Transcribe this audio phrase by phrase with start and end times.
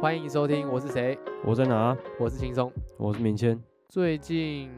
[0.00, 1.18] 欢迎收听，我是谁？
[1.44, 1.96] 我在哪？
[2.20, 3.60] 我是轻松，我是明谦。
[3.88, 4.70] 最近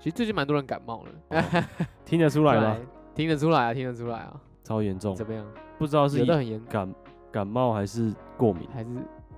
[0.00, 1.64] 其实最近蛮多人感冒了，哦、
[2.04, 2.76] 听得出来吗？
[3.14, 5.14] 听得出来啊，听得出来啊，超严重。
[5.14, 5.46] 怎么样？
[5.78, 6.92] 不知道是有的很严感
[7.30, 8.90] 感冒还是过敏，还是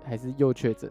[0.04, 0.90] 还是又确诊？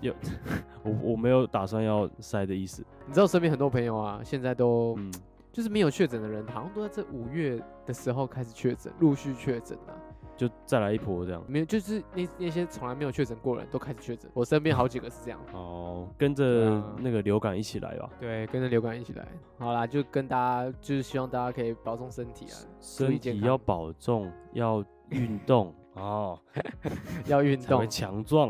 [0.00, 0.14] 有
[0.84, 2.86] 我我没有打算要塞的意思。
[3.04, 5.12] 你知道身边很多朋友啊，现在都嗯，
[5.52, 9.90] 就是没有确诊的人，好像都在这五月的时候开始确诊，陆续确诊啊。
[10.36, 14.30] 就再来一波这样，没有，就是那那些从来没有确诊过的人都开始确诊。
[14.34, 15.40] 我身边好几个是这样。
[15.54, 18.10] 哦，跟着那个流感一起来吧。
[18.20, 19.26] 对，跟着流感一起来。
[19.58, 26.38] 好啦，就跟大家，就是希望大家可以保重身体啊，身体要保重，要运 动哦，
[27.26, 28.48] 要运动，强壮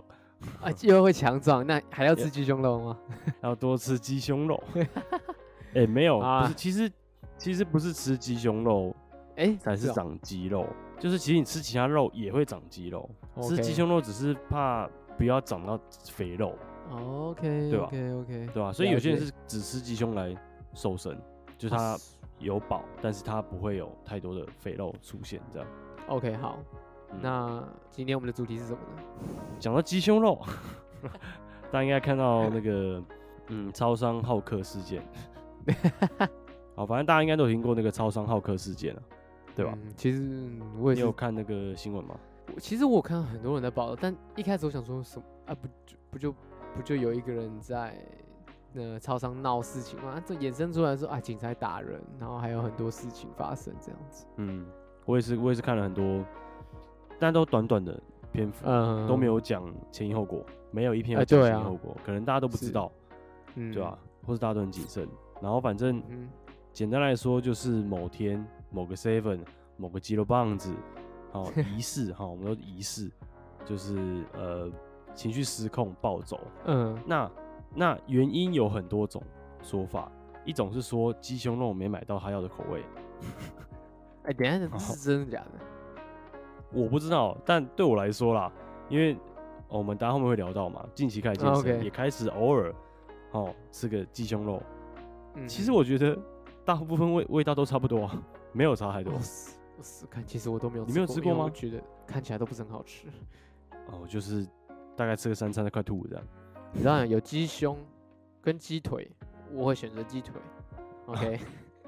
[0.60, 2.98] 啊，又会强壮，那还要吃鸡胸肉吗？
[3.42, 4.60] 要多吃鸡胸肉。
[4.74, 6.92] 哎、欸，没有，不是，其实
[7.38, 8.92] 其实不是吃鸡胸肉。
[9.36, 10.66] 哎，才是长肌肉，
[10.98, 13.08] 就是其实你吃其他肉也会长肌肉，
[13.42, 15.78] 吃鸡胸肉只是怕不要长到
[16.10, 16.54] 肥肉。
[16.90, 18.72] OK，对吧？OK OK，对吧？
[18.72, 20.34] 所以有些人是只吃鸡胸来
[20.72, 21.20] 瘦身，
[21.58, 21.96] 就是他
[22.38, 25.68] 有饱，但是他不会有太多的肥肉出现这样。
[26.06, 26.58] OK，好，
[27.20, 29.02] 那今天我们的主题是什么呢？
[29.58, 30.40] 讲到鸡胸肉，
[31.72, 33.02] 大家应该看到那个
[33.48, 35.02] 嗯，超商好客事件。
[36.76, 39.02] 好，反正大家应该都有听过那个超商好客事件了。
[39.56, 39.72] 对吧？
[39.82, 41.00] 嗯、其实我也是。
[41.02, 42.14] 你有看那个新闻吗？
[42.58, 45.54] 其实我看到很多人在报道，但一开始我想说什么啊？
[45.54, 46.34] 不就不就
[46.76, 47.98] 不就有一个人在
[48.72, 50.22] 那超商闹事情吗？
[50.24, 54.26] 这衍生出来说啊，警察打人，然后还有很多事情发生这样子。
[54.36, 54.64] 嗯，
[55.06, 56.24] 我也是，我也是看了很多，
[57.18, 57.98] 但都短短的
[58.32, 62.92] 篇幅，嗯，都没有讲前因后果，没有一篇有讲前因后果，欸啊、可能大家都不知道，
[63.54, 63.98] 嗯，对吧？
[64.24, 65.08] 或是大家都很谨慎，
[65.40, 66.28] 然后反正，嗯，
[66.72, 68.46] 简单来说就是某天。
[68.70, 69.40] 某个 seven，
[69.76, 70.74] 某个肌肉棒子，
[71.32, 73.10] 好疑似哈，我们都疑似，
[73.64, 74.70] 就是呃
[75.14, 76.40] 情绪失控暴走。
[76.64, 77.30] 嗯，那
[77.74, 79.22] 那原因有很多种
[79.62, 80.10] 说法，
[80.44, 82.82] 一种是说鸡胸肉没买到他要的口味。
[84.24, 85.50] 哎、欸，等一下，这是真的假的？
[86.72, 88.52] 我不知道，但对我来说啦，
[88.88, 89.16] 因为
[89.68, 92.74] 我们大家后面会聊到嘛，近期开始健身，也开始偶尔
[93.30, 94.62] 哦吃个鸡胸肉。
[95.34, 96.18] 嗯，其实我觉得
[96.64, 98.22] 大部分味味道都差不多啊。
[98.56, 99.12] 没有差太多。
[99.12, 100.92] 我我死看，其实我都没有吃过。
[100.92, 101.44] 你没有吃过吗？
[101.44, 103.06] 我觉得看起来都不是很好吃。
[103.88, 104.48] 哦，就是
[104.96, 106.24] 大概吃个三餐都快吐这样。
[106.72, 107.76] 你知道有鸡胸
[108.40, 109.10] 跟鸡腿，
[109.52, 110.40] 我会选择鸡腿。
[111.06, 111.38] OK，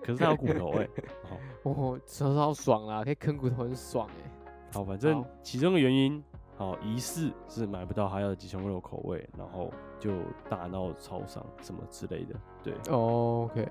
[0.03, 0.89] 可是它有骨头哎。
[1.65, 4.31] 哦，吃的好爽啦，可以啃骨头很爽哎。
[4.75, 6.23] 好，反正其中的原因。
[6.59, 10.11] 好，疑似是买不到他要的鸡胸肉口味，然后就
[10.51, 12.35] 大闹超商什么之类的。
[12.65, 13.69] 对，OK。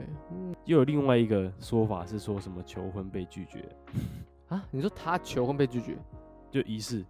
[0.64, 3.68] 又有另外一个说法是说什么求婚被拒绝
[4.48, 4.64] 啊？
[4.72, 5.98] 你说他求婚被拒绝，
[6.50, 7.04] 就疑似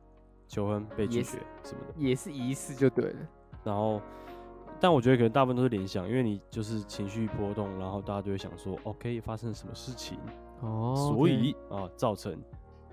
[0.47, 3.19] 求婚被拒绝什么的，也是疑似就对了。
[3.63, 4.01] 然后，
[4.79, 10.17] 但我觉得可能大部分都是联想，因为你就是情绪波动，然后大家就会想说，OK，发生了什么事情？
[10.61, 11.15] 哦，oh, okay.
[11.15, 12.35] 所以啊，造成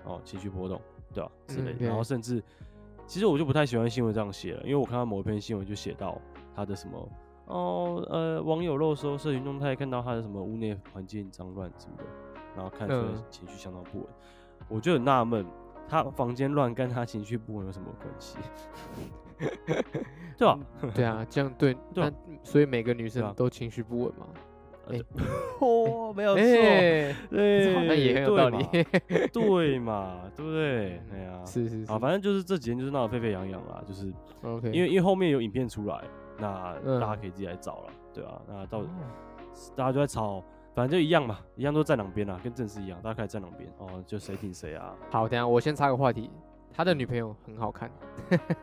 [0.03, 0.79] 哦情绪波动，
[1.11, 1.31] 对吧？
[1.47, 2.43] 之类的，嗯然后甚至。
[3.07, 6.19] 其实我就不太喜欢新闻这样写了，因为我看到某一篇新闻就写到
[6.55, 7.09] 他的什么
[7.45, 12.03] 哦呃网友肉搜社群动态看到他的什么屋内环境脏乱什么的，
[12.55, 14.07] 然后看出来情绪相当不稳，
[14.59, 15.45] 嗯、我就很纳闷，
[15.87, 18.37] 他房间乱跟他情绪不稳有什么关系？
[20.37, 20.59] 对吧？
[20.93, 22.11] 对啊，这样对对、啊，
[22.41, 24.27] 所以每个女生都情绪不稳吗？
[24.91, 24.99] 哎，
[25.59, 28.65] 哦，没有错，对，好像也很有道理，
[29.33, 31.01] 对嘛，对不对？
[31.13, 34.13] 哎呀，是是啊，反正就是这几天就是闹得沸沸扬扬啦，就是
[34.43, 36.01] OK，因为因为后面有影片出来，
[36.37, 38.83] 那大家可以自己来找了，对啊，那到
[39.75, 44.93] 大家就在吵，反正就一样嘛，一样都站两边啦，跟正式一样，大家可以站两边哦，就谁挺谁啊。
[45.09, 46.29] 好，等下我先插个话题，
[46.71, 47.89] 他的女朋友很好看，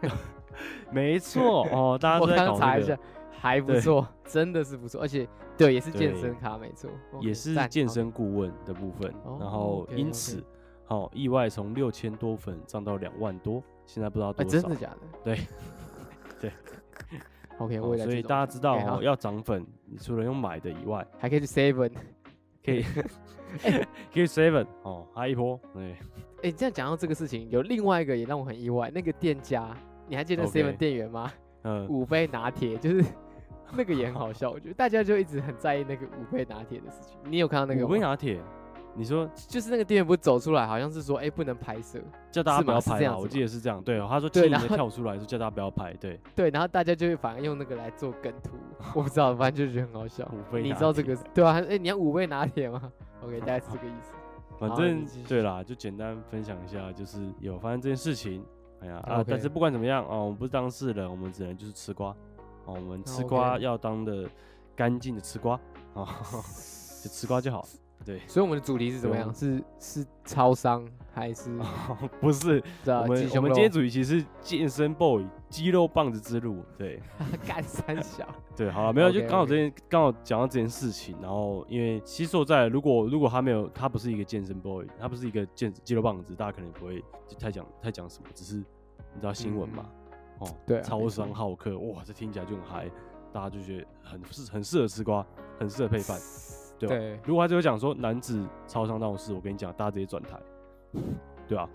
[0.92, 2.98] 没错哦，大家都在搞那个。
[3.42, 6.88] 还不错，真的是不错，而且对，也是健身卡，没错，
[7.20, 9.12] 也是健身顾问的部分。
[9.40, 10.40] 然后因此，
[10.84, 14.49] 好意外从六千多粉涨到两万多，现在不知道多少。
[14.49, 14.99] 真的假的？
[15.25, 15.40] 对，
[16.40, 16.52] 对。
[17.58, 21.90] OK， 所以大家知道哦，要涨粉，你除了用买的以外，还可以去 seven，
[22.64, 22.84] 可以，
[24.14, 25.58] 可以 seven 哦，还一波。
[25.75, 25.96] 对，
[26.44, 29.76] 哎，这样讲到这个事情，有另外一个也让我很意外，那个店家，
[30.06, 31.32] 你还记得 seven 店员吗？
[31.64, 33.05] 嗯，五杯拿铁就是。
[33.72, 37.19] 那个也很好笑，我觉得大家就一直很在意那个五倍拿铁的事情。
[37.24, 37.86] 你有看到那个吗？
[37.86, 38.40] 五倍拿铁？
[38.94, 41.98] 你说就是那个店员不是走出来，好像是说，哎，不能拍摄，
[42.30, 43.16] 叫大家不要拍啊。
[43.16, 48.50] 我记得是这样，对，他说经理跳出来说叫大家不要拍，对对，然后大家就会反而用那个来做梗图，
[48.94, 50.30] 我不知道，反正就觉得很好笑。
[50.52, 51.58] 你知道这个对啊？
[51.66, 52.92] 哎，你要五倍拿铁吗
[53.22, 54.12] ？OK， 大概是这个意思。
[54.58, 58.44] 反正对啦，就简单分享一下，就是有发生这件事情，
[58.80, 62.14] 哎呀啊，但是不管怎么样哦，我们不是当事人，我们只能就是吃瓜
[62.64, 64.29] 哦，我们吃瓜要当的
[64.76, 65.59] 干净的吃瓜
[65.94, 66.06] 啊，
[67.03, 67.67] 就吃瓜就好。
[68.05, 69.32] 对，所以我们的主题是怎么样？
[69.32, 71.56] 是是超商还是？
[72.20, 76.64] 不是，我们我们今天主题其实是健身 boy 肌肉棒子之路。
[76.76, 77.00] 对，
[77.47, 78.26] 干三小。
[78.56, 87.00] 对，好了，没有，就刚好这件刚好讲到这件事情，然后因为其实说在，如果如果他没有，他不是一个健身 boy，他不是一个健肌肉棒子，大家可能不会
[87.38, 89.87] 太讲太讲什么，只是你知道新闻嘛？
[90.38, 92.90] 哦，对，超商好客，哇，这听起来就很嗨，
[93.32, 95.25] 大家就觉得很适很适合吃瓜，
[95.58, 96.19] 很适合配饭。
[96.79, 100.38] 对，对，如果他就会讲说男子超商那种事，我跟你讲，大家直接转台，
[101.46, 101.69] 对啊，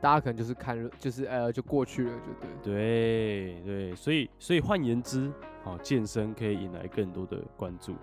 [0.00, 5.32] 大家可能就是看，就是呃，就过去了，就对，对对，所以所以换言之，
[5.64, 7.94] 哦，健身可以引来更多的关注。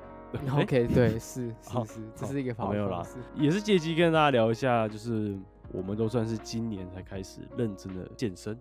[0.52, 2.74] OK，对，是是 是，这是一个方法。
[2.74, 3.02] 没有啦，
[3.36, 5.38] 也是借机跟大家聊一下，就是
[5.72, 8.58] 我们都算是今年才开始认真的健身，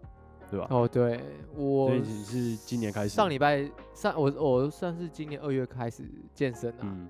[0.50, 0.66] 对吧？
[0.70, 1.20] 哦，对，
[1.54, 6.04] 我是今年开始，上礼拜上我我算是今年二月开始
[6.34, 6.78] 健身的。
[6.82, 7.08] 嗯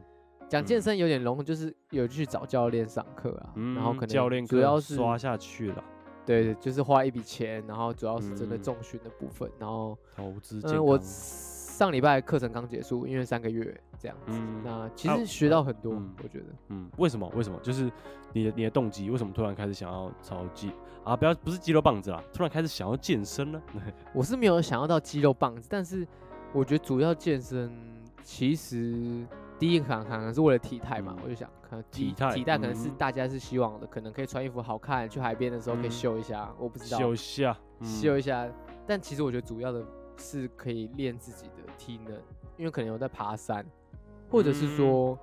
[0.49, 5.83] 讲健身有点笼统，就是有去找教练上课啊，嗯、然后可能教练主要是刷下去了，
[6.25, 10.61] 对，就是花一笔钱，然后主要是针对重训的部分，嗯、然后投资。
[10.63, 16.45] 嗯，我上礼拜课程刚结束，因为三个月这样子，嗯、那其实学到很多，啊、我觉得。
[16.69, 17.31] 嗯，为什么？
[17.35, 17.59] 为什么？
[17.61, 17.91] 就是
[18.33, 20.73] 你的你的动机，为什么突然开始想要超肌
[21.05, 21.17] 啊？
[21.17, 23.63] 不要不是肌肉棒子啦，突然开始想要健身呢？
[24.15, 26.07] 我是没有想要到肌肉棒子，但是
[26.53, 27.71] 我觉得主要健身
[28.23, 29.27] 其实。
[29.59, 38.47] 第一个可能是为了体态嘛，嗯、我就想，可能体态体态可能是大家是希望的，嗯、可能可以穿衣服好看，去海边的时候可以秀一下，嗯、我不知道秀一下，嗯、秀一下。
[38.87, 39.83] 但其实我觉得主要的
[40.19, 42.13] 是可以练自己的体能，
[42.59, 43.65] 因为可能有在爬山，
[44.29, 45.19] 或者是说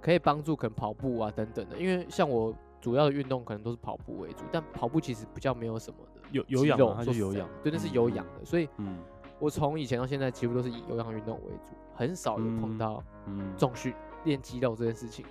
[0.00, 1.78] 可以帮助可能跑步啊等等的。
[1.78, 8.68] 因为像我主要的运动可能都是跑步为主，但跑步其实比较没有什么的有有氧，它就有氧，对，那是有氧的，嗯、所以
[9.38, 11.72] 我从以前到现在几乎都是以有氧运动为主。
[11.94, 13.04] 很少有碰到
[13.54, 13.92] 重训
[14.24, 15.26] 练肌肉这件事情，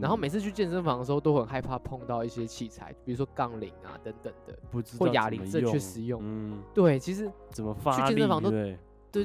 [0.00, 4.56] 然后每次去健身房的时候都很害怕碰到一些器材，比如说杠铃啊等等的，
[4.96, 6.20] 或哑铃正确使用。
[6.22, 8.52] 嗯，对，其实怎么发去健身房都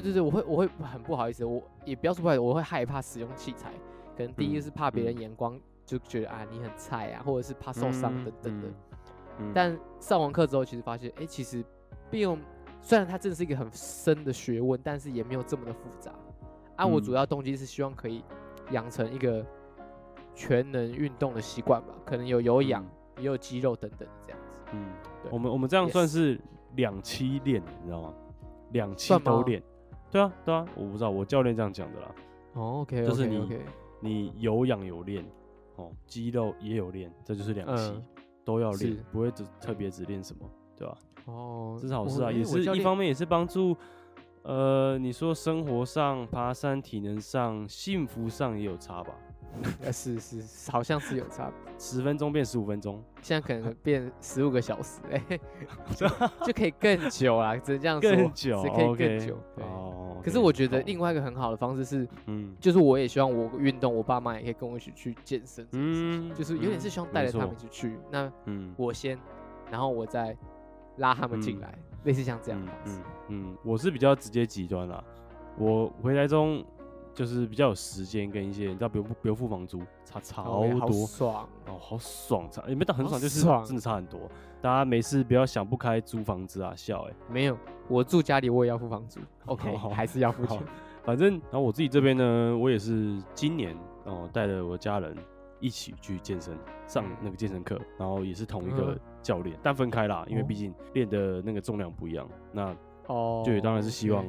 [0.00, 3.70] 对对，我会我会很不好意思，我也不要说不好意思，我会害怕使用器材，
[4.16, 8.68] 可能第一个是怕别人眼光就觉得啊你很菜啊，或者是怕受伤等等的。
[9.54, 11.64] 但上完课之后，其实发现哎，其实
[12.10, 12.38] 并用
[12.80, 16.12] 虽然它真的是一个很深的学问，但是也没有这么的复杂。
[16.76, 18.24] 啊，我主要动机是希望可以
[18.70, 19.44] 养成一个
[20.34, 22.84] 全能运动的习惯吧，可能有有氧，
[23.18, 24.52] 也有肌肉等等这样子。
[24.72, 24.86] 嗯，
[25.30, 26.40] 我们我们这样算是
[26.76, 28.14] 两期练，你知道吗？
[28.70, 29.62] 两期都练。
[30.12, 32.14] 对啊，对啊，我不知道，我教练这样讲的啦。
[32.52, 33.58] 哦，OK，就是你
[34.00, 35.24] 你有氧有练，
[35.76, 37.94] 哦，肌肉也有练，这就是两期
[38.44, 40.94] 都要练，不会只特别只练什么，对吧？
[41.24, 43.74] 哦，这是好事啊，也是一方面也是帮助。
[44.42, 49.14] 呃，你说生活上、爬山、体能上、幸福上也有差吧？
[49.84, 55.22] 呃，是是，好像是有差，十分钟变十五分钟，现在可能变十五个小时，哎，
[56.44, 59.38] 就可以更久啦，只能这样说，更久，可以更久。
[59.56, 69.18] 哦，可是我觉得另外一个很好的方式是，嗯，就是我也希望我运动，我爸妈也可以跟我一起去健身，嗯，就是有点是希望带着他们一起去，那嗯，我先，
[69.70, 70.36] 然后我再
[70.96, 71.74] 拉他们进来。
[72.04, 75.04] 类似像这样的嗯，嗯嗯，我是比较直接极端啦。
[75.56, 76.64] 我回来中
[77.14, 84.20] 就是比较有时间跟一些，你知道，不用不用付房租，差超多，爽哦，好爽，差也没到很爽，就是真的差很多。
[84.60, 90.58] 大家没事不要想不开租房子啊，笑哎、欸，没有，我住家里我也要付房租， OK，好还是要付钱。
[91.04, 95.16] 反正然后我自己这边呢，我也是今年哦带着我家人。
[95.64, 102.28] 一起去健身，上那个健身课，然后也是同一个教练，但分开啦，因为毕竟练的那个重量不一样。
[102.50, 102.76] 那
[103.06, 104.26] 哦，就当然是希望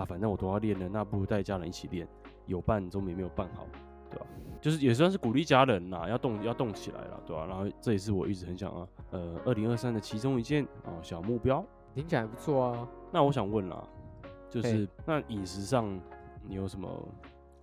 [0.00, 2.06] 啊，反正我都要练了，那不如带家人一起练，
[2.46, 3.66] 有伴总比没有伴好，
[4.10, 4.26] 对吧？
[4.60, 7.46] 就是也算是鼓励家人呐，要动要动起来了，对吧？
[7.46, 11.64] 然后这也是我一直很想啊，呃，二零二三的其中一件哦小目标，
[11.94, 12.88] 听起来不错啊。
[13.12, 13.82] 那我想问啦，
[14.48, 16.00] 就是那饮食上
[16.46, 16.88] 你有什么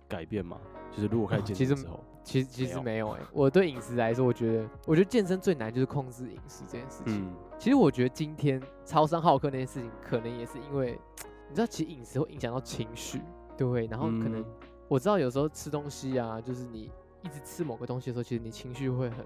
[0.08, 0.58] 改变吗？
[0.90, 2.00] 就是如果开始健身之后。
[2.24, 7.24] 其实其实没有哎、欸，我对饮食来说，我觉得我觉得健身最难就是控制饮食这件事情。
[7.24, 11.00] 嗯、其实我觉得今天超商好客那件事情，可能也是因为
[11.48, 13.20] 你知道，其实饮食会影响到情绪，
[13.56, 13.86] 对。
[13.86, 14.44] 然后可能
[14.88, 16.90] 我知道有时候吃东西啊，就是你
[17.22, 19.24] 一直吃某个东西的时候，其实你情绪会很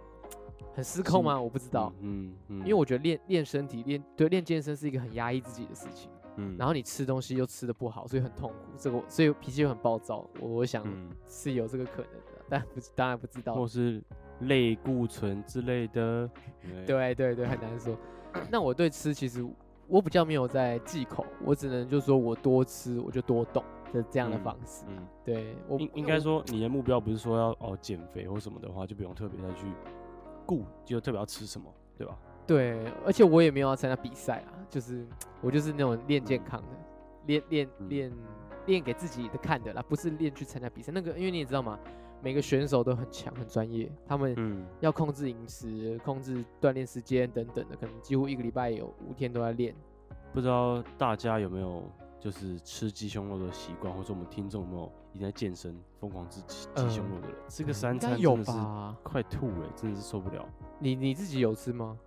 [0.74, 1.40] 很失控吗？
[1.40, 1.92] 我不知道。
[2.00, 2.34] 嗯嗯。
[2.48, 6.10] 嗯嗯，因为我觉得练练身体练对练健身是一个很压抑自己的事情。
[6.36, 6.56] 嗯。
[6.58, 8.56] 然后你吃东西又吃的不好，所以很痛苦。
[8.78, 10.26] 这个所以脾气又很暴躁。
[10.40, 10.84] 我我想
[11.28, 12.18] 是有这个可能的。
[12.48, 14.02] 但不当然不知道，或是
[14.40, 16.28] 类固醇之类的，
[16.86, 17.96] 对对对，很难说。
[18.50, 19.42] 那我对吃其实
[19.92, 24.86] 我比较没有在忌口，我只能就是说我多吃我就多动的这样的方式。
[24.88, 29.66] 嗯，嗯对我应应该说你的目标不是说要哦减肥或什么的话，就不用特别再去
[30.46, 32.16] 顾，就特别要吃什么，对吧？
[32.46, 35.06] 对，而且我也没有要参加比赛啊，就是
[35.42, 36.68] 我就是那种练健康的，
[37.26, 38.12] 练练练
[38.64, 40.90] 练给自己的看的啦，不是练去参加比赛。
[40.90, 41.78] 那个因为你也知道嘛。
[42.22, 49.74] 每个选手都很强、很专业，他们要控制饮食、控制锻炼时间等等的，可能几乎一个礼拜有五天都在练。
[50.32, 51.82] 不知道大家有没有
[52.20, 57.36] 就是吃鸡胸肉的习惯，或者我们听众有没有已经在健身、疯狂吃鸡鸡胸肉的人？
[57.48, 58.52] 这个三餐真的是
[59.02, 60.48] 快吐了，真的是受不了。
[60.78, 61.98] 你你自己有吃吗？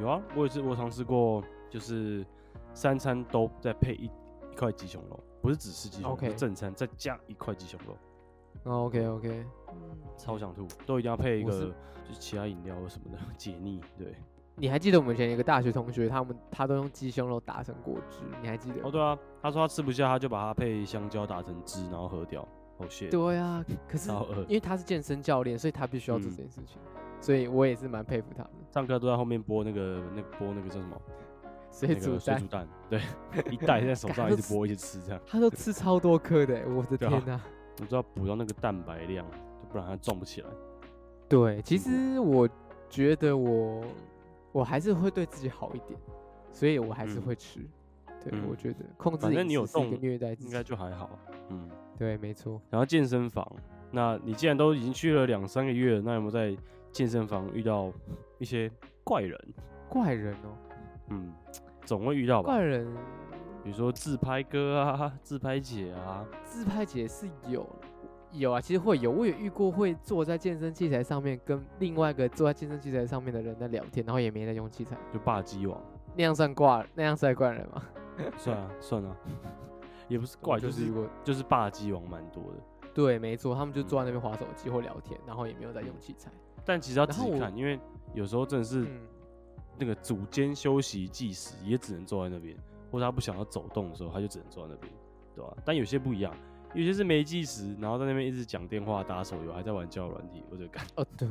[0.00, 2.24] 有啊，我也是，我尝试过，就是
[2.72, 7.96] 三餐都在配一一块鸡胸肉，不是只吃鸡胸肉，正餐再加一块鸡胸肉。
[8.66, 9.46] Oh, OK OK，
[10.18, 11.58] 超想吐，都一定要配一个就
[12.12, 13.80] 是其他饮料或什么的解腻。
[13.96, 14.12] 对，
[14.56, 18.80] 你还记得我们以前有一个大学同学，他们他都用鸡胸肉打成果汁，你还记得？
[18.82, 22.42] 哦，对啊，他说他吃不下，他就把它配香蕉打成汁，然后喝掉。
[22.78, 23.08] 哦，谢。
[23.08, 24.10] 对啊，可是
[24.48, 28.50] 因为他是健身教练，所以他必须要做这件事情，嗯、所以我也是蛮佩服他的。
[28.72, 31.00] 上课都在后面剥那个那个剥那个叫什么？
[31.70, 32.20] 水煮蛋。
[32.20, 33.00] 水煮蛋，对，
[33.50, 35.20] 一袋在手上 一直剥一直吃这样。
[35.24, 37.40] 他都吃超多颗的，我的 天哪！
[37.80, 39.26] 我知道补到那个蛋白量，
[39.70, 40.48] 不然它壮不起来。
[41.28, 42.48] 对，其实我
[42.88, 43.84] 觉得我
[44.52, 45.98] 我还是会对自己好一点，
[46.52, 47.60] 所以我还是会吃。
[47.60, 51.18] 嗯、对，嗯、我觉得控制饮食是一个虐待自己，应该就还好。
[51.50, 51.68] 嗯，
[51.98, 52.60] 对，没错。
[52.70, 53.46] 然后健身房，
[53.90, 56.56] 那你既然都已经去了两三个月了，那有没有在
[56.92, 57.92] 健身房遇到
[58.38, 58.70] 一些
[59.04, 59.38] 怪人？
[59.88, 60.56] 怪人哦，
[61.10, 61.32] 嗯，
[61.84, 62.52] 总会遇到吧。
[62.52, 62.86] 怪人。
[63.66, 67.68] 比如说自拍哥啊， 自拍姐啊，自拍姐是有
[68.30, 75.82] 有啊，其实会有，我也遇过会坐在健身器材上面跟另外一个坐在健身器材上面的人在聊天，然后也没在用器材，就霸机王
[76.14, 77.82] 那样算挂那样算怪人吗？
[78.38, 79.16] 算啊算啊，
[80.06, 80.86] 也不是怪，就是
[81.24, 82.88] 就是霸机王蛮多的。
[82.94, 86.30] 对，没错，他们就坐在那边划手机或聊天，然后也没有在用器材。
[86.64, 87.80] 但其实要仔细看，因为
[88.14, 88.86] 有时候真的是
[89.76, 92.56] 那个组间休息计时，也只能坐在那边。
[92.90, 94.92] 或者他不想要走动的时候，他就只能坐在那边，
[95.34, 95.56] 对吧？
[95.64, 96.34] 但有些不一样，
[96.74, 100.84] 有些是没计时，然后在那边一直讲电话、打手游，还在玩交友软体，或者干。
[100.96, 101.28] 哦，对。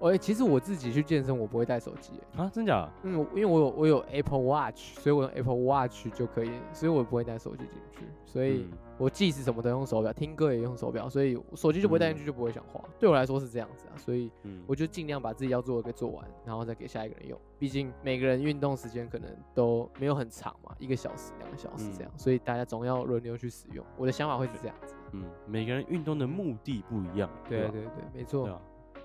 [0.00, 2.12] 哎，其实我自己去健身，我不会带手机。
[2.36, 2.88] 啊，真假？
[3.02, 8.04] 嗯，因为我有我有 Apple Watch，所以我用 Apple Watch 就可以，所以我不会带手机进去。
[8.24, 12.80] 所以我计时什么都用手表，听歌也用手表，所以手机就不会带进去，就不会想花。
[12.98, 14.30] 对我来说是这样子啊，所以
[14.66, 17.38] 我就尽量把自己要做的给做完，然后再给下一个人用。
[17.58, 23.84] 毕竟每个人运动时间可能都没有很长嘛，一个小时、两个小时这样，所以大家总要轮流去使用。
[23.98, 24.94] 我的想法会是这样子。
[25.12, 27.28] 嗯，每个人运动的目的不一样。
[27.48, 28.60] 对对对，没错。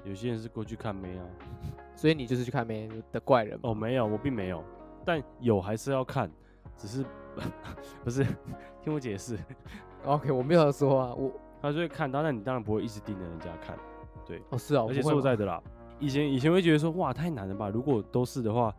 [0.05, 1.25] 有些人是过去看妹啊，
[1.95, 3.73] 所以你就是去看妹的怪人哦？
[3.73, 4.63] 没有，我并没有，
[5.03, 6.31] 但有还是要看，
[6.77, 7.03] 只是
[8.03, 8.23] 不是
[8.81, 9.37] 听我解释。
[10.05, 11.31] OK，我没有说啊，我
[11.61, 13.77] 他就会看到，但你当然不会一直盯着人家看，
[14.25, 14.41] 对。
[14.51, 15.61] 哦，是啊，而且说实在的啦，
[15.99, 18.73] 以前以前会觉得说哇太难了吧，如果都是的话，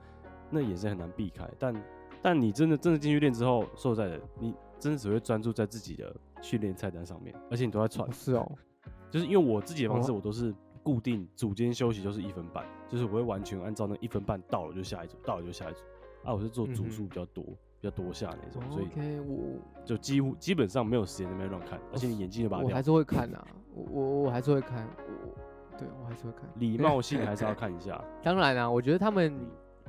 [0.50, 1.45] 那也是很难避开。
[1.59, 1.85] 但
[2.23, 8.11] 但你真的真的进去练之后，说实在的，你真的只会专注在自己的训练菜单上面，而且你都在喘。
[8.12, 8.49] 是哦，
[9.11, 10.54] 就是因为我自己的方式，我都是。
[10.87, 15.81] 固定组间休息就是一分半，就是我会完全按照那一分半到了就下一组，到了就下一组。
[16.23, 22.62] 啊，我是做组数比较多、嗯、比较多下那种，所以 OK 我就几乎基本上没有时间在那边乱看，而且你眼睛就把它。
[22.62, 28.00] 我还是会看啊，我我我还是会看，我对我还是会看，礼貌性还是要看一下。
[28.23, 29.37] 当然啊，我觉得他们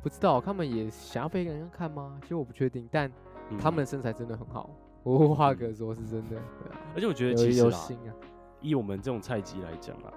[0.01, 2.18] 不知道，他们也想要被人家看吗？
[2.24, 3.12] 其实我不确定，但
[3.60, 4.68] 他们的身材真的很好。
[5.04, 6.80] 我话可说是真的，对啊。
[6.96, 7.80] 而且我觉得其实啊，
[8.62, 10.12] 以我们这种菜鸡来讲啊。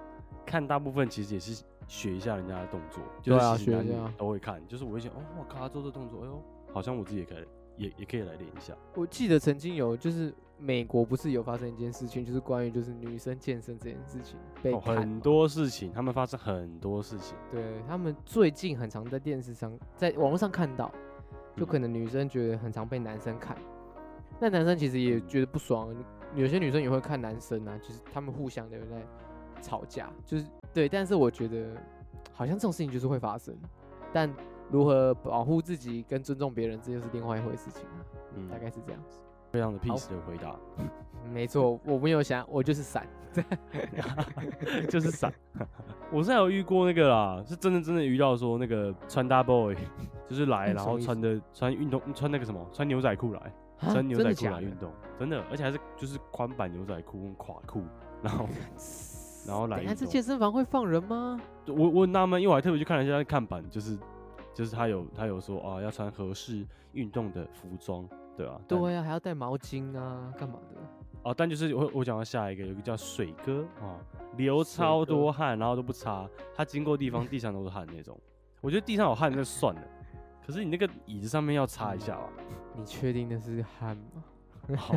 [0.51, 6.43] 看大部分其实也是学一下人家的动作，就是学一下都会看，就是我会想，哦，我靠，他做这动作，哎呦，
[6.73, 7.45] 好像我自己也可以，
[7.77, 8.73] 也也可以来练一下。
[8.95, 17.37] 我记得曾经有，就是美国不是有发生一件事情，就是关于就是女生健身这件事情被看，很多事情，他们发生很多事情。
[17.49, 20.91] 对，他们最近很常在电视上，在网络上看到，
[21.55, 23.57] 就可能女生觉得很常被男生看，
[24.37, 25.95] 那男生其实也觉得不爽，
[26.35, 29.01] 有些女生也会看男生啊，就是他们互相的在。
[29.61, 31.65] 吵架就是对，但是我觉得
[32.33, 33.55] 好像这种事情就是会发生，
[34.11, 34.33] 但
[34.69, 37.85] 如何保护自己跟尊重别人，这就是另外一回事情。
[38.35, 39.19] 嗯，大概是这样子。
[39.51, 40.55] 非常的 peace 的回答。
[41.33, 43.05] 没错，我没有想，我就是闪
[44.89, 45.31] 就是闪。
[46.09, 49.75] 我是有遇过那个啦，是真的真的遇到说那个穿搭 boy，
[50.29, 54.89] 就是来然后穿的穿运动穿那个什么穿牛仔裤来，穿牛仔裤来运动，
[55.19, 57.83] 真的，而且还是就是宽版牛仔裤跟垮裤，
[58.23, 58.47] 然后。
[59.47, 61.39] 然后来，还是健身房会放人吗？
[61.67, 63.97] 我我纳闷，因为我还特别去看了一下看板，就是
[64.53, 68.07] 就是他有他有说啊，要穿合适运动的服装，
[68.37, 68.61] 对吧、啊？
[68.67, 70.75] 对啊，还要带毛巾啊，干嘛的？
[71.23, 73.97] 哦，但就是我我讲到下一个，有一个叫水哥啊，
[74.37, 78.17] 流超多汗，然后都不擦，他经过地方地上都是汗那种。
[78.61, 79.81] 我觉得地上有汗就算了，
[80.45, 82.29] 可是你那个椅子上面要擦一下吧？
[82.75, 84.23] 你确定那是汗吗？
[84.77, 84.95] 好，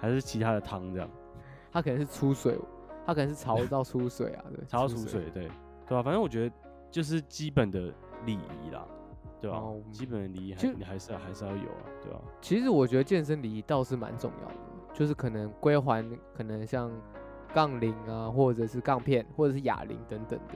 [0.00, 1.08] 还是其他的汤这样？
[1.72, 2.58] 他可能是出水，
[3.04, 5.44] 他可能是潮到出水啊，对，潮到出水，对，
[5.86, 6.02] 对吧、啊？
[6.02, 6.54] 反正我觉得
[6.90, 7.92] 就是基本的
[8.24, 8.86] 礼仪啦，
[9.40, 9.82] 对吧、啊哦？
[9.90, 12.24] 基本的礼仪还你还是要还是要有啊，对吧、啊？
[12.40, 14.54] 其实我觉得健身礼仪倒是蛮重要的，
[14.92, 16.04] 就是可能归还，
[16.34, 16.90] 可能像
[17.52, 20.54] 杠铃啊，或者是杠片，或者是哑铃等等的。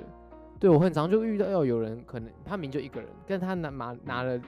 [0.59, 4.41] 对，我很常就遇到要有人，可能他明就一个人，但他拿拿拿了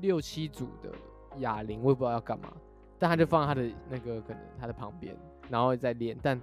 [0.00, 0.90] 六七组的
[1.38, 2.52] 哑铃，我也不知道要干嘛，
[2.98, 5.16] 但他就放在他的那个可能他的旁边，
[5.48, 6.38] 然后再练，但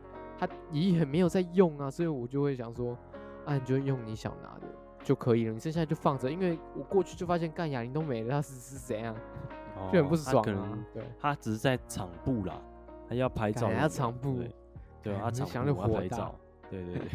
[0.46, 2.98] 他也很没有在用啊，所以我就会想说，
[3.46, 4.68] 啊，你就用你想拿的
[5.04, 9.16] 就可以了，你剩下就放着，因为我过去就发现干哑铃都没了，他是是怎样，
[9.92, 10.46] 就很不爽啊。
[10.46, 12.62] 可能对，他只是在场部啦，
[13.08, 14.40] 他要拍照，要场部，
[15.02, 16.36] 对，他场部要拍照，
[16.70, 17.08] 对对 对。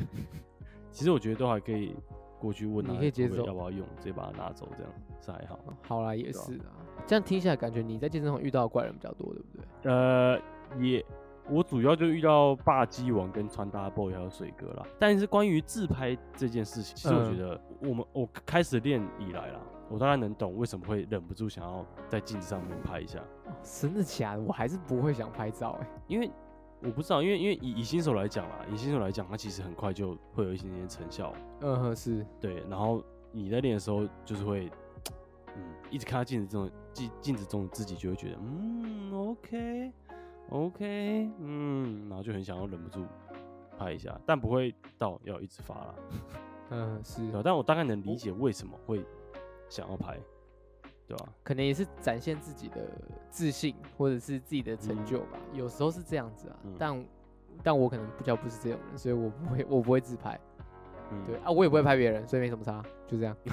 [0.91, 1.95] 其实我觉得都还可以
[2.41, 5.59] 过去问他，你可以接受要不要用，直接把它拿走，这样是还好。
[5.83, 6.73] 好啦，也是啊。
[7.07, 9.93] 这样听起来感觉你在健身房遇到的怪人比较多，对不对？
[9.93, 10.39] 呃，
[10.79, 11.05] 也，
[11.51, 14.87] 我主要就遇到霸机王跟穿搭 boy 还有水哥啦。
[14.99, 23.19] 但是关于自拍这件事情，其实我觉得我们我开始练以来啦，我大概能懂为什么会忍不住想要在镜子上面拍一下。
[23.63, 24.43] 真的假的？
[24.43, 26.31] 我还是不会想拍照哎、欸，因为。
[26.81, 31.33] 我不知道，因为因为以以新手来讲啦，以新手来讲，他其实很快就会有一些些成效。
[31.61, 32.63] 嗯哼，是对。
[32.71, 33.03] 然后
[33.33, 34.71] 你在练的时候，就是会，
[35.57, 39.93] 嗯，一直看到镜子中镜镜子中自己，就会觉得，嗯、OK,
[40.51, 43.05] OK, 嗯，然后就很想要忍不住
[43.79, 45.95] 拍一下，但不会到要一直发了。
[46.71, 47.23] 嗯，是。
[47.45, 49.05] 但我大概能理解为什么会
[49.69, 50.19] 想要拍。
[51.07, 51.27] 对吧？
[51.43, 52.87] 可能也是展现自己的
[53.31, 55.39] 自信，或者是自己的成就吧。
[55.51, 57.07] 嗯、有时候是这样子啊，嗯、但
[57.63, 60.39] 但我可能比较不是这种人，所以我不会，我不会自拍。
[61.11, 63.35] 嗯、对啊，我也不会拍别人，所以没什么差，就这样。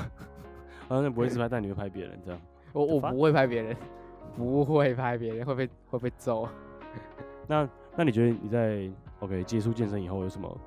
[0.90, 2.42] 啊，那不会自拍， 但你会拍别人这样？
[2.74, 3.78] 我我不会拍别人，
[4.36, 6.50] 不会拍别人，会被会被揍。
[7.48, 10.58] 那那你觉得你在 OK 接触健身以后有什么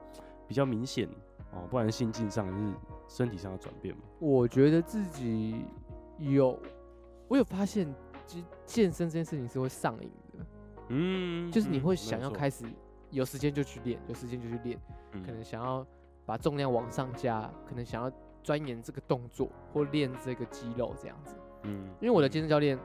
[0.46, 1.08] 比较明显
[1.52, 1.62] 哦？
[1.62, 2.72] 不管是心境上还是
[3.08, 4.02] 身体上的转变吗？
[4.18, 5.64] 我觉得自己
[6.18, 6.58] 有。
[7.30, 7.86] 我有发现，
[8.26, 10.46] 其实健身这件事情是会上瘾的，
[10.88, 12.64] 嗯，就是你会想要开始
[13.10, 14.78] 有时间就去练，有时间就去练，
[15.26, 15.86] 可能想要
[16.24, 18.10] 把重量往上加，可能想要
[18.42, 22.78] 钻研这个动作或练这个肌肉这样子，嗯，因为我的健身教练，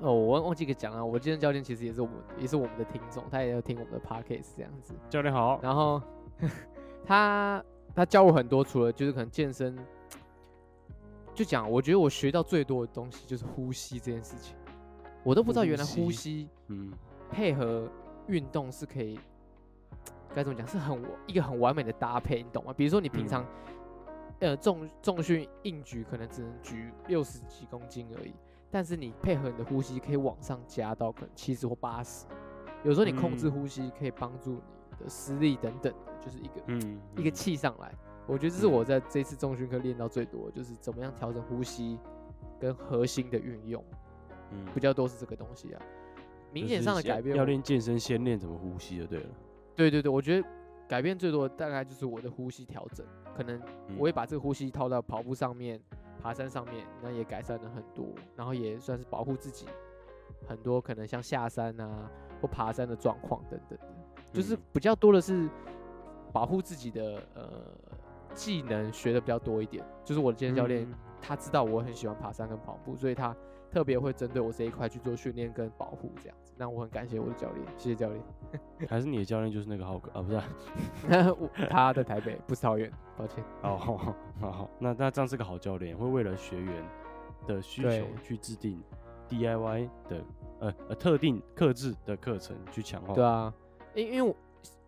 [0.00, 4.94] 哦，我忘忘记给讲了，我的健身教练其实也是我们也是我们的听众，他也要听我们的 podcast 这样子。
[5.08, 6.00] 教练好，然后
[7.04, 7.62] 他
[7.94, 9.76] 他教我很多，除了就是可能健身。
[11.34, 14.56] 就讲，我觉得我学到最多的东西就是呼吸这件事情，
[15.22, 16.92] 我都不知道原来呼吸，嗯，
[17.30, 17.88] 配合
[18.26, 19.20] 运动是可以，
[20.34, 22.72] 该怎么讲，是很一个很完美的搭配，你懂吗？
[22.76, 23.46] 比如说你平常，
[24.40, 28.34] 呃，重重训硬举可能只能举六十几公斤而已，
[28.70, 32.26] 但是你配合你的呼吸可以往上加到可能七十或八十，
[32.84, 37.94] 有时候你控制呼吸可以帮助你的施力等等的，就是一个，嗯，一个气上来。
[38.26, 41.98] 我觉得这是我在这次重训课练到最多，就是怎么样调整呼吸
[42.60, 43.82] 跟核心的运用，
[44.50, 45.80] 嗯，比较多是这个东西啊。
[46.52, 49.30] 明显上的改变，要练健身先练怎么呼吸就对了。
[49.74, 50.48] 对对对，我觉得
[50.86, 53.60] 改变最多的大概就是我的呼吸调整，可能
[53.96, 55.80] 我会把这个呼吸套到跑步上面、
[56.22, 59.66] 爬山上面，那也改善了很多，然后也算是保护自己
[60.46, 63.86] 很多可能像下山啊或爬山的状况等等的，
[64.32, 65.48] 就是比较多的是
[66.32, 67.44] 保护自己的呃。
[68.34, 70.86] 技能学的比较多一点，就是我的健身教练，
[71.20, 73.34] 他知道我很喜欢爬山跟跑步，所以他
[73.70, 76.52] 特别会针对我这一块去做训练跟保护这样子。
[76.56, 78.22] 那我很感谢我的教练，谢谢教练。
[78.88, 80.22] 还是你的教练就是那个浩哥啊？
[80.22, 80.48] 不是、啊，
[81.68, 83.44] 他在台北，不是桃园，抱歉。
[83.62, 86.84] 哦，好好，那那这样是个好教练，会为了学员
[87.46, 88.82] 的需求去制定
[89.28, 90.24] DIY 的
[90.60, 93.14] 呃呃特定克制的课程去强化。
[93.14, 93.52] 对啊，
[93.94, 94.34] 因因为我。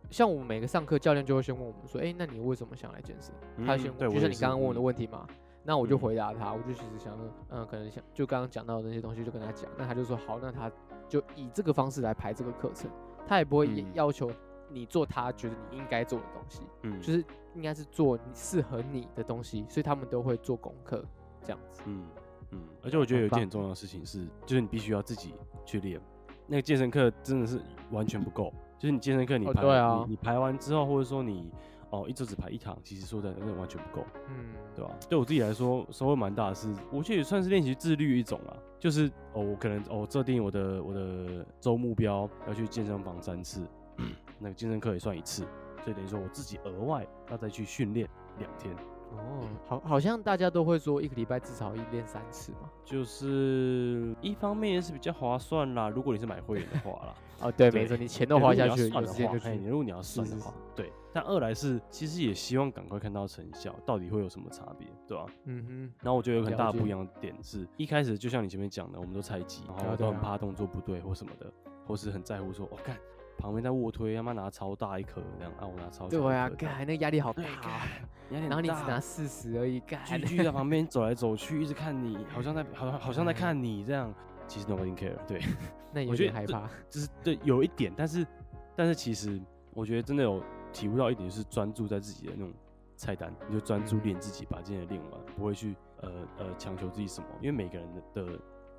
[0.09, 5.25] 像我们每个上课，教练就会先问我们说：“哎、欸，那你为什么想来健身？”嗯、他先问，就是你刚刚问我的问题嘛。
[5.61, 9.71] 嗯、那我就回答他，我就其实想说，嗯，可能想就刚刚讲到的那些东西，就跟他讲。
[9.77, 10.71] 那他就说：“好，那他
[11.09, 12.91] 就以这个方式来排这个课程。
[13.27, 14.31] 他也不会要求
[14.71, 19.65] 你做他觉得你应该做的东西，嗯，就是应该是做适合你的东西。
[19.69, 21.05] 所以他们都会做功课，
[21.43, 21.83] 这样子。
[21.87, 22.07] 嗯
[22.51, 22.61] 嗯。
[22.83, 26.01] 而且我觉得有一件很重要的事情是，就是你必须要自己去练。
[26.47, 28.53] 那个健身课真的是完全不够。
[28.79, 31.53] 就是你健身课，你排、哦啊、你你排完之后，或者说你
[31.91, 34.91] 哦，一周只排一堂，其实说真的，那完全不够，嗯，对吧？
[35.09, 38.57] 对我自己来说，收获蛮大的是，我觉得也算是练习自律一种啦。
[38.79, 43.67] 就是哦，我可能哦，设定我的我的周目标要去健身房三次，
[44.39, 45.43] 那个健身课也算一次，
[45.83, 48.75] 所以等于说我自己额外要再去训练两天。
[49.13, 52.71] 哦，好，好像大家都会说一个礼拜至少一练三次嘛。
[52.85, 57.15] 就是一方面也是比较划算啦，如果你是买会员的话啦。
[57.41, 60.93] 哦，对，没错，你钱都花下去，算的话，哎，如果你要算的话，对。
[61.13, 65.25] 但二来是，其实也希望赶快看到成效，到底会有什么差别，对吧？
[65.47, 65.93] 嗯哼。
[66.03, 71.51] 然后我觉得有很大不一样的点是，一开始就像你前面讲的，我们都猜忌，然后都很怕动作不对或什么的，
[71.87, 72.95] 或是很在乎说，我看
[73.41, 76.11] 旁边在卧推，他妈拿超大一颗这样，啊，我拿超小。
[76.11, 77.43] 对啊，干，那压力好大，
[78.31, 80.05] 然后你只拿四十而已，干。
[80.05, 84.13] 居居在旁边走来走去，一直看你，好像在， 好像好像在看你这样。
[84.47, 85.41] 其实 nobody care，对，
[85.95, 88.27] 那有点害怕，就是对，有一点，但是，
[88.75, 89.41] 但是其实
[89.73, 92.53] 我觉得真的有体悟到一点，就是专注在自己的那种
[92.97, 98.27] 菜单，你就专注练自己，把今天的练完，不会去呃呃强求自己什么，因为每个人的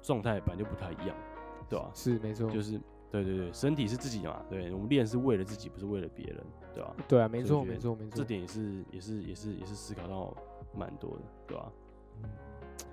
[0.02, 1.16] 状态本来就不太一样，
[1.70, 1.90] 对吧？
[1.94, 2.78] 是没错，就是
[3.12, 6.44] 对对对，身体是自己的嘛，对，我们练是为了自己，不是为了别人，
[6.74, 6.96] 对吧？
[7.08, 10.34] 对啊，没错没错没错，这点也是也是也是也是思考到
[10.74, 11.72] 蛮多的，对吧？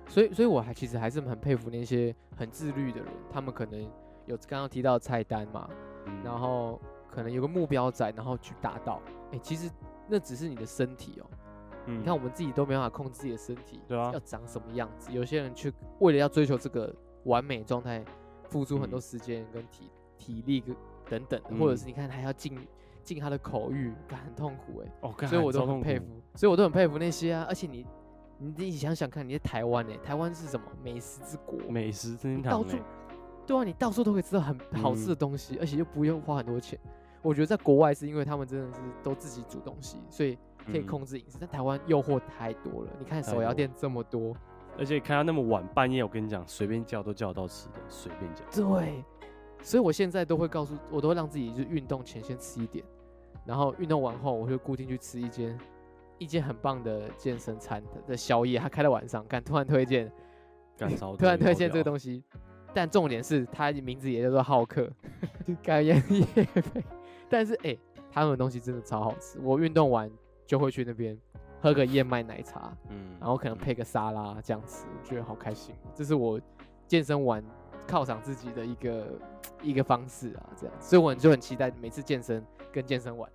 [0.07, 3.81] 所以，所以我还其实还是很佩服那些很自律的人，他们可能
[4.25, 5.69] 有刚刚提到菜单嘛，
[6.05, 9.01] 嗯、然后可能有个目标在，然后去达到。
[9.31, 9.69] 哎、欸，其实
[10.07, 11.37] 那只是你的身体哦、喔。
[11.85, 15.11] 嗯、你看我们自己都没办法控制自己的身体，对啊，要长什么样子？
[15.11, 18.03] 有些人去为了要追求这个完美状态，
[18.49, 20.63] 付出很多时间跟体、嗯、体力
[21.09, 22.55] 等等，或者是你看还要进
[23.01, 24.91] 进他的口欲，很痛苦哎、欸。
[25.01, 26.05] 哦，所以我都很佩服，
[26.35, 27.83] 所以我都很佩服那些啊，而且你。
[28.41, 29.97] 你自己想想看，你在台湾呢、欸？
[29.97, 31.59] 台湾是什么美食之国？
[31.69, 32.57] 美食天堂、欸。
[32.57, 32.77] 到处，
[33.45, 36.79] 对啊，你到处都可以吃到很好吃的东西，嗯、而且又不用花很多钱。
[37.21, 41.35] 我觉得在国外是因为他们真的是都自己煮东西，所以可以控制饮食。
[41.35, 44.33] 嗯、但台湾诱惑太多了，你看手摇店这么多，
[44.77, 48.45] 而且看到那么晚半夜，我跟你讲，随便叫都叫得到吃的，随便叫。
[48.51, 49.03] 对，
[49.61, 52.83] 所以我现在都会告诉我，都会让自己就是运动前先吃一点，
[53.45, 55.57] 然后运动完后，我就固定去吃一间。
[56.21, 60.11] 一间很棒的健身餐的宵夜，他开到晚上，敢突然推荐，
[60.77, 62.21] 敢 突然推荐这个东西，
[62.73, 64.91] 但重点是他名字也叫做浩克，
[65.63, 66.47] 感觉也
[67.29, 67.79] 但是哎、欸，
[68.11, 70.11] 他们的东西真的超好吃，我运动完
[70.45, 71.17] 就会去那边
[71.61, 76.37] 喝个燕麦奶茶，嗯，然后可能配个沙拉这样吃，我觉得好开心，这是我
[76.85, 77.41] 健身完
[77.89, 79.07] 犒赏自己的一个
[79.61, 83.29] 一个方式啊，这样，所以我就很期待每次健身跟健身完。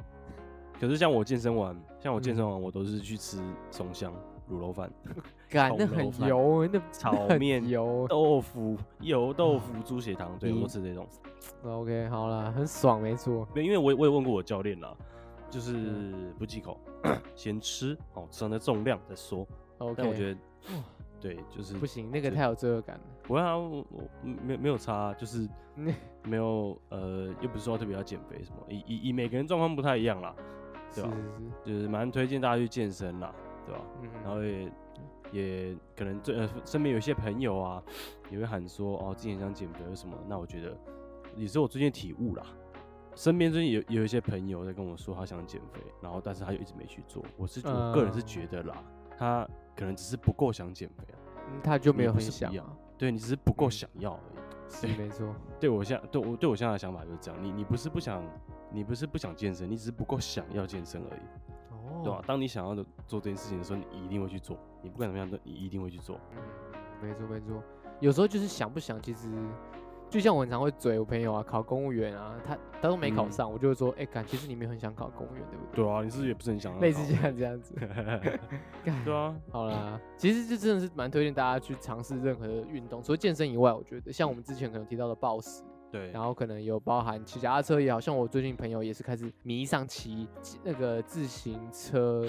[0.81, 3.39] 可是像我健身完，像我健身完，我都是去吃
[3.71, 4.13] 松香
[4.51, 4.91] 卤肉饭，
[5.49, 8.07] 干那很油，那炒面油。
[8.09, 11.07] 豆腐油豆腐猪血汤，对，我都吃这种。
[11.65, 13.47] OK，好了，很爽，没错。
[13.55, 14.95] 因为我也我也问过我教练啦，
[15.49, 16.79] 就是不忌口，
[17.37, 19.47] 先吃哦，吃完的重量再说。
[19.79, 20.41] OK，但我觉得，
[21.21, 23.03] 对，就是不行，那个太有罪恶感了。
[23.23, 25.49] 不会啊，我我没没有差，就是
[26.25, 30.35] 没有呃，又不是说特别要减肥什么，以以以每个人状况不太一样啦。
[30.95, 31.11] 对吧？
[31.11, 33.35] 是是是，就是蛮推荐大家去健身啦，
[33.67, 33.81] 对吧？
[34.23, 34.71] 然后也
[35.33, 37.83] 也可能这呃身边有一些朋友啊，
[38.31, 40.77] 也会喊说哦，之前想减肥什么，那我觉得
[41.35, 42.45] 也是我最近体悟啦。
[43.17, 47.25] 身边最近有有一些朋友在跟我说他想减肥，然后但是他又一直没去做。
[47.37, 51.17] 我是我个人是觉得啦，嗯、他可能只是不够想减肥啊，
[51.63, 52.65] 他就没有很想要，
[52.99, 54.39] 对你只是不够想要而已。
[54.39, 58.23] 嗯、是没错，对我现在对我对我现在的想法就是这样，你你不是不想。
[58.73, 61.21] 你不是不想健身，你只是不够想要健身而已，
[61.71, 62.21] 哦，对吧？
[62.27, 64.59] 当你想要的做这件事情的时候，你一定会去做。
[64.83, 66.19] 你不管怎么样，都你一定会去做。
[66.33, 66.43] 嗯，
[67.01, 67.63] 没错没错。
[68.01, 69.29] 有时候就是想不想，其实
[70.15, 75.85] 就像我很常会嘴我朋友啊，考公务员啊，他他都没考上，嗯、我就会说，哎、欸，感其实你没有很想考公务员，对不对？
[75.85, 76.79] 对啊，你是不是也不是很想？
[76.79, 77.75] 类似这样这样子。
[79.05, 85.65] 对啊，好啦，其实这真的是蛮推荐大家去尝试任何的运动，除了健身以外，我觉得像我们之前可能提到的暴食。
[85.91, 90.29] 对，然后可能有包含骑脚踏车也好，像我最近朋友也是开始迷上骑
[90.65, 92.25] 那个自行车，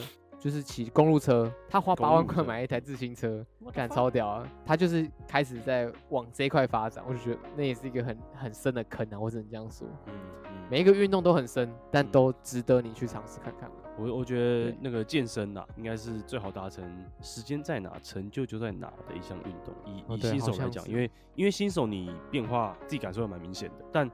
[0.45, 1.51] 就是骑公路车。
[1.67, 4.47] 他花八万块买一台自行车，干超屌啊！
[4.63, 9.88] 他就是开始在往这一块发展，我就觉得那也是一个很很深的坑啊，我只能这样说。
[10.05, 13.71] 嗯嗯，每一个运动都很深，但都值得你去尝试看看。
[13.97, 16.86] 我我觉得那个健身呐、啊，应该是最好达成
[17.21, 19.73] 时间在哪，成就就在哪的一项运动。
[19.84, 24.08] 以以新手来讲，因为因为新手你变化自己感受还蛮明显的，但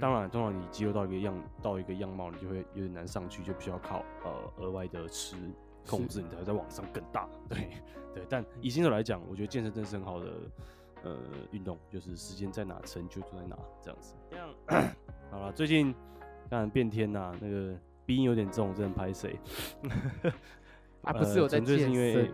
[0.00, 5.36] 当然通常你肌肉到一个样到一个样貌，你就会有点难上去，就必须要靠呃额外的吃
[5.86, 7.28] 控制，你才会在往上更大。
[7.48, 7.58] 对
[8.14, 10.26] 对，但以新手来讲，我觉得健身真的是很好的
[11.02, 11.16] 呃
[11.50, 14.14] 运动，就是时间在哪，成就就在哪这样子。
[14.30, 14.48] 这样
[15.30, 15.94] 好了，最近
[16.48, 17.74] 当然变天呐，那个。
[18.06, 19.34] 鼻音有点重，真的拍谁？
[21.00, 22.30] 啊，不是我在健身，因为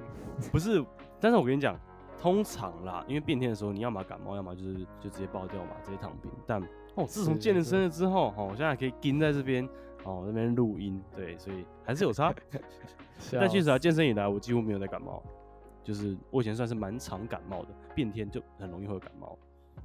[0.50, 0.84] 不是，
[1.20, 1.78] 但是我跟你讲，
[2.18, 6.28] 通常啦，因为变天的时候，你要么感冒，要么就是就直接爆掉嘛，直接躺平。
[6.44, 6.60] 但
[6.96, 9.64] 哦，自从健了身了之后，哦，我现在可以跟在这边，
[10.04, 12.34] 哦，那边录音，对，所以还是有差。
[13.32, 15.22] 但其实啊，健身以来，我几乎没有在感冒，
[15.84, 19.36] 就是我以前算是蛮常感冒的，变天就很容易会有感冒，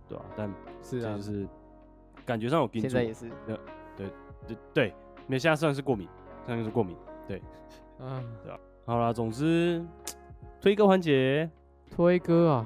[0.08, 0.32] 对吧、啊？
[0.38, 0.50] 但
[0.82, 1.46] 是啊，就是
[2.26, 3.58] 感觉上有跟住，现在也是，对
[3.98, 4.10] 对
[4.48, 4.94] 对对，
[5.28, 6.08] 没现在算是过敏，
[6.46, 6.96] 现在是过敏，
[7.28, 7.42] 对，
[8.00, 8.60] 嗯，对吧、啊？
[8.86, 9.84] 好啦，总之
[10.62, 11.50] 推歌环节，
[11.92, 12.66] 推歌啊，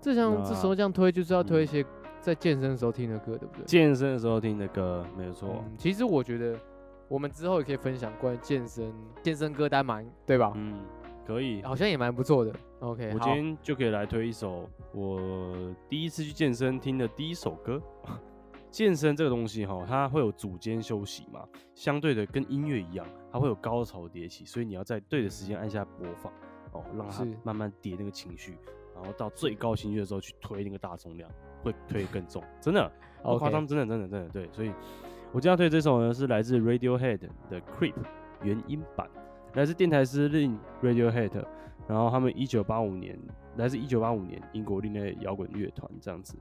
[0.00, 1.82] 这像这时候这样推，就是要推一些
[2.22, 3.64] 在健身的时候听的歌，对不对？
[3.66, 5.74] 健身的时候听的歌，没有错、嗯。
[5.76, 6.56] 其实我觉得
[7.08, 10.52] 我们之后也可以分享关于健身健身歌单嘛，对吧？
[10.54, 10.78] 嗯，
[11.26, 12.54] 可以，好像也蛮不错的。
[12.78, 17.82] OK，我今天就可以来推一首我第一次去健身听的第一首歌。
[18.70, 26.32] 健身这个东西哈，它会有组间休息嘛，相对的跟音乐一样，它会有高潮迭起，所以你要在对的时间按下播放
[26.72, 28.56] 哦，让它慢慢叠那个情绪，
[28.94, 31.30] 然后到最高情绪的时候去推那个大重量，
[31.62, 32.90] 会推更重，真的
[33.22, 34.72] 不夸张，真的真的真的对，所以
[35.32, 37.94] 我今天要推这首呢是来自 Radiohead 的 Creep
[38.42, 39.08] 原音版，
[39.54, 41.44] 来自电台司令 Radiohead，
[41.88, 43.18] 然后他们一九八五年
[43.56, 46.36] 来自一九八五年英国另类摇滚乐团这样子。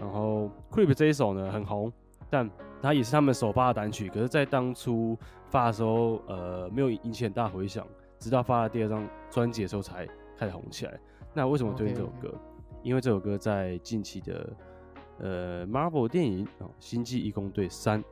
[0.00, 1.92] 然后 Creep 这一首呢很红，
[2.28, 2.50] 但
[2.82, 4.08] 它也是他们首发的单曲。
[4.08, 5.16] 可是，在当初
[5.48, 7.86] 发的时候，呃，没有引起很大回响，
[8.18, 10.98] 直到发了第二张专辑的时候才开始红起来。
[11.34, 12.80] 那为什么推荐这首歌？Okay, okay.
[12.82, 14.56] 因为这首歌在近期的
[15.18, 18.02] 呃 Marvel 电影哦《星际异攻队三》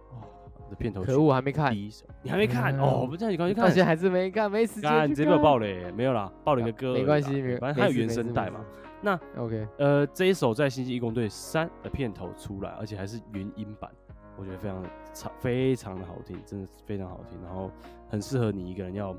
[0.68, 1.12] 的片头曲。
[1.12, 1.72] 可恶，还没看。
[1.72, 3.06] 第一首你还没看、嗯、哦？
[3.08, 3.64] 不这样，你赶紧看。
[3.64, 5.04] 到现在还是没看，没时间。
[5.10, 6.94] 你直接被我爆雷，没有啦，爆了一个歌。
[6.94, 8.64] 没关系，没反正还有原声带嘛。
[9.04, 13.90] 那 OK，呃，这一首在《星际异攻队三》的片头出来，而且还是原音版，
[14.38, 17.36] 我觉得非常的长，非常的好听，真的非常好听。
[17.42, 17.70] 然后
[18.08, 19.14] 很适合你一个人要，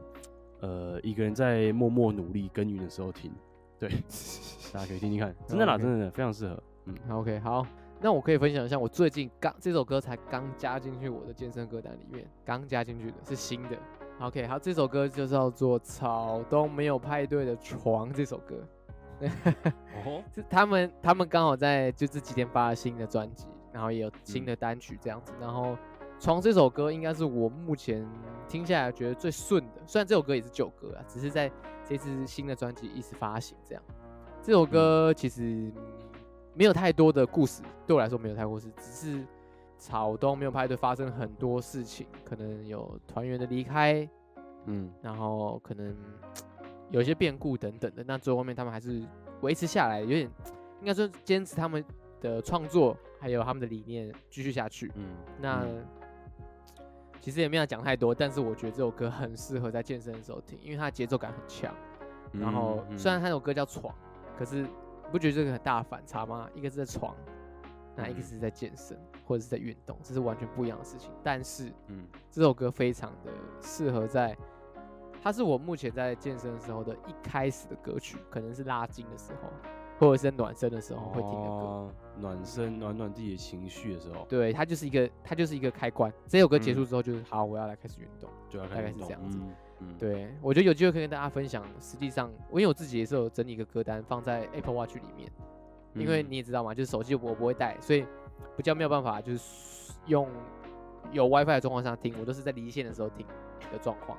[0.61, 3.29] 呃，一个人在默默努力耕耘的时候听。
[3.83, 3.89] 对，
[4.71, 6.63] 大家可以听听看，真的啦，真的非常适合。
[6.85, 7.65] 嗯，OK，好，
[7.99, 13.77] 那我可以分享一下，我最近刚这首歌才刚加进去我的健身歌单里面，刚加进去的是新的。
[14.21, 18.55] OK，好，这首歌就叫做《草东没有派对的床》这首歌。
[20.05, 25.33] 哦， 是他们，他们刚好在就这几天发了新的专辑，然后也有新的单曲这样子。
[25.41, 25.73] 然后
[26.23, 28.09] 《床》这首歌应该是我目前
[28.47, 31.51] 听下来觉得最顺的，虽然这首歌也是旧歌啊，只是在
[31.83, 33.83] 这次新的专辑一直发行这样。
[34.41, 35.69] 这首歌其实
[36.53, 39.27] 没有太多的故事，对我来说没有太多故事，只是
[39.77, 44.09] 草东没有派对发生很多事情，可能有团员的离开，
[44.67, 45.93] 嗯，然后可能。
[46.89, 49.01] 有一些变故等等的，那最后面他们还是
[49.41, 50.29] 维持下来，有点
[50.79, 51.83] 应该说坚持他们
[52.21, 54.91] 的创作，还有他们的理念继续下去。
[54.93, 55.03] 嗯，
[55.41, 55.65] 那
[57.23, 61.73] 其实也没有讲太多，但是我觉得这首歌很适合在健身的时候听，因为它节奏感很强。
[62.33, 63.95] 然后虽然它有歌叫床，
[64.37, 64.67] 可是
[65.09, 66.49] 不觉得这个很大的反差吗？
[66.53, 67.15] 一个是在床，
[67.95, 71.11] 那一个是在健身或者是在运动，这是完全不一样的事情。
[71.23, 73.31] 但是，嗯，这首歌非常的
[73.61, 74.35] 适合在。
[75.21, 79.49] 它是我目前在健身的时候的一开始的歌曲，可能是拉筋的时候，
[79.97, 81.55] 或者是暖身的时候会听的歌。
[81.55, 84.25] 哦、暖身，暖暖自己的情绪的时候。
[84.29, 86.11] 对，它就是一个，它就是一个开关。
[86.27, 89.37] 这首歌结束之后，就是、嗯、好，我要来开始运动，就要开始大概是这样子。
[89.39, 91.65] 嗯嗯、对，我觉得有机会可以跟大家分享。
[91.79, 95.29] 实际上，因为我自己也是有整理一个歌单放在 Apple Watch 里面，
[95.95, 98.05] 因为你也知道嘛，就是手机我不会带，所以
[98.55, 100.29] 比较没有办法就是用
[101.11, 103.25] 有 WiFi 的状况下听，我都是在离线的时候听
[103.71, 104.17] 的状况。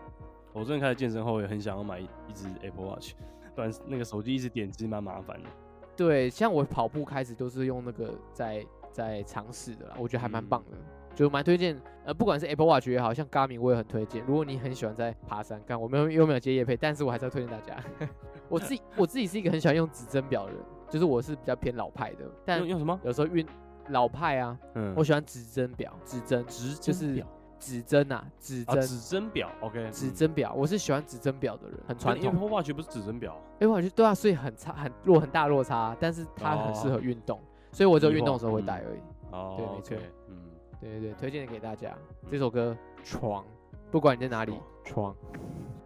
[0.52, 3.14] 我最近开始健身后，也很想要买一只 Apple Watch，
[3.54, 5.48] 不然那个手机一直点其实蛮麻烦的。
[5.96, 10.78] 对，像我跑步开始都是用那个在在尝试的啦，我觉得还蛮棒的，嗯、
[11.14, 11.80] 就蛮推荐。
[12.04, 14.22] 呃，不管是 Apple Watch 也好，像 Garmin 我也很推荐。
[14.26, 17.76] 如果你很喜欢在爬山，看我没有又没有接夜配，但是我还是要推荐大家。
[18.48, 22.24] 我自己我自己是一个很喜欢用指针表的人，就是我是比较偏老派的。
[22.44, 23.00] 但用，用什么？
[23.04, 23.46] 有时候运
[23.88, 27.24] 老派啊，嗯，我喜欢指针表，指针指就是。
[27.64, 32.30] 指针啊，指针，指针表，OK，指针表，我是喜欢指针表的人，很传统。
[32.30, 37.40] Apple Watch 不是指针表，Apple Watch 对啊，所以很差，很落很大落差，但是它很适合运动，
[37.72, 39.00] 所以我只有运动的时候会戴而已。
[39.30, 39.96] 哦，对，没错，
[40.28, 40.36] 嗯，
[40.78, 41.96] 对对对，推荐给大家。
[42.30, 43.42] 这首歌《床》，
[43.90, 44.52] 不管你在哪里，
[44.84, 45.16] 床。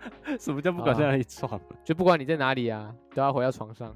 [0.39, 1.61] 什么叫不管在哪里床？
[1.85, 3.95] 就不管你在哪里啊，都要回到床上。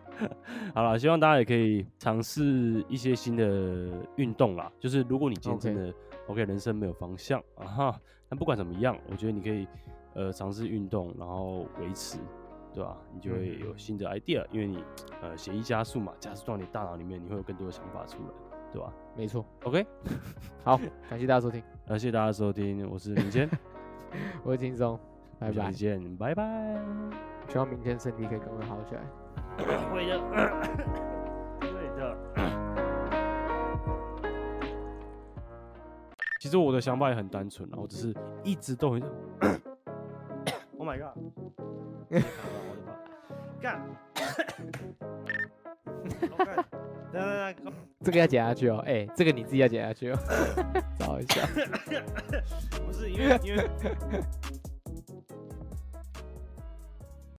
[0.74, 4.70] 好了，希望大家也可以尝试一些新的运动啦。
[4.78, 5.94] 就是如果你今天真的。
[6.28, 9.66] OK，人生没有方向啊哈，但不管怎么样，我觉得你可以
[10.12, 12.18] 呃尝试运动，然后维持，
[12.74, 12.94] 对吧？
[13.14, 14.84] 你就会有新的 idea，因为你
[15.22, 18.30] 呃血液加速嘛，加速到你大脑里面，你会有更多的想法出来。
[18.70, 18.92] 对吧？
[19.16, 19.42] 没错。
[19.64, 19.86] OK，
[20.62, 23.48] 好，感谢大家收听，感谢大家收听，我是明谦，
[24.44, 25.00] 我是金松，
[25.38, 26.42] 拜拜，再见，拜拜。
[27.48, 29.02] 希望明天身体可以赶快好起来。
[29.92, 30.20] 会 的，
[31.60, 32.16] 会的。
[36.40, 39.02] 其实我的想法也很单纯，我只是一直都很。
[40.78, 41.12] Oh my god！
[43.60, 43.82] 干！
[48.04, 50.18] 这个要剪下去哦，哎、欸，这个你自己要剪下去哦，
[50.96, 51.44] 找一下。
[52.86, 53.68] 不是因为因为。